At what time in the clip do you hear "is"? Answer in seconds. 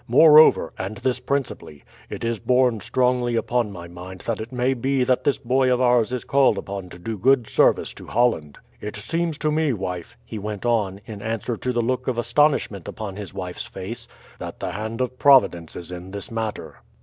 2.23-2.39, 6.11-6.23, 15.75-15.91